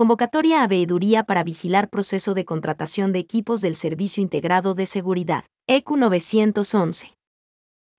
Convocatoria 0.00 0.62
a 0.62 0.66
veeduría 0.66 1.24
para 1.24 1.44
vigilar 1.44 1.90
proceso 1.90 2.32
de 2.32 2.46
contratación 2.46 3.12
de 3.12 3.18
equipos 3.18 3.60
del 3.60 3.76
Servicio 3.76 4.22
Integrado 4.22 4.72
de 4.72 4.86
Seguridad, 4.86 5.44
EQ 5.66 5.90
911. 5.90 7.18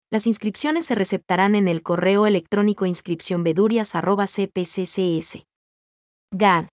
Las 0.10 0.26
inscripciones 0.26 0.88
se 0.88 0.96
receptarán 0.96 1.54
en 1.54 1.68
el 1.68 1.84
correo 1.84 2.26
electrónico 2.26 2.88
inscripcionvedurias.cpccs. 2.88 5.44
GAD. 6.32 6.70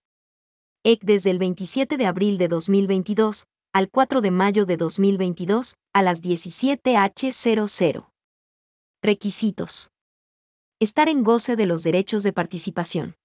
EC 0.83 1.01
desde 1.03 1.29
el 1.29 1.39
27 1.39 1.99
de 1.99 2.07
abril 2.07 2.39
de 2.39 2.49
2022 2.49 3.45
al 3.75 3.91
4 3.91 4.23
de 4.23 4.31
mayo 4.31 4.65
de 4.65 4.79
2022 4.79 5.77
a 5.93 6.01
las 6.01 6.23
17h00. 6.23 8.12
Requisitos. 9.05 9.91
Estar 10.79 11.09
en 11.09 11.25
goce 11.25 11.57
de 11.57 11.67
los 11.67 11.83
derechos 11.83 12.23
de 12.23 12.33
participación. 12.33 13.17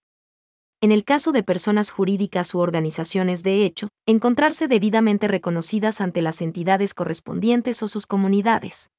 En 0.82 0.92
el 0.92 1.04
caso 1.04 1.32
de 1.32 1.44
personas 1.44 1.92
jurídicas 1.92 2.56
u 2.56 2.60
organizaciones 2.62 3.44
de 3.44 3.64
hecho, 3.64 3.90
encontrarse 4.08 4.68
debidamente 4.68 5.28
reconocidas 5.28 6.02
ante 6.02 6.24
las 6.24 6.42
entidades 6.42 6.96
correspondientes 6.96 7.84
o 7.84 7.88
sus 7.88 8.08
comunidades. 8.08 8.90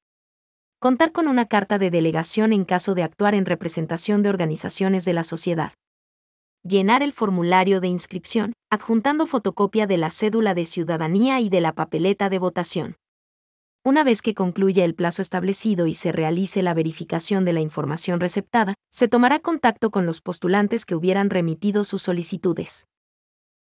Contar 0.79 1.11
con 1.11 1.27
una 1.27 1.47
carta 1.47 1.79
de 1.79 1.91
delegación 1.91 2.53
en 2.53 2.63
caso 2.63 2.95
de 2.95 3.03
actuar 3.03 3.35
en 3.35 3.45
representación 3.45 4.23
de 4.23 4.29
organizaciones 4.29 5.03
de 5.03 5.11
la 5.11 5.25
sociedad. 5.25 5.73
Llenar 6.63 7.03
el 7.03 7.11
formulario 7.11 7.81
de 7.81 7.89
inscripción, 7.89 8.53
adjuntando 8.69 9.25
fotocopia 9.25 9.85
de 9.85 9.97
la 9.97 10.11
cédula 10.11 10.53
de 10.53 10.63
ciudadanía 10.63 11.41
y 11.41 11.49
de 11.49 11.59
la 11.59 11.73
papeleta 11.73 12.29
de 12.29 12.39
votación. 12.39 12.95
Una 13.85 14.03
vez 14.03 14.21
que 14.21 14.33
concluya 14.33 14.83
el 14.83 14.93
plazo 14.93 15.21
establecido 15.21 15.87
y 15.87 15.93
se 15.93 16.11
realice 16.11 16.61
la 16.61 16.73
verificación 16.73 17.45
de 17.45 17.53
la 17.53 17.61
información 17.61 18.19
receptada, 18.19 18.73
se 18.91 19.07
tomará 19.07 19.39
contacto 19.39 19.89
con 19.89 20.05
los 20.05 20.19
postulantes 20.19 20.85
que 20.85 20.95
hubieran 20.95 21.29
remitido 21.29 21.85
sus 21.85 22.01
solicitudes. 22.01 22.87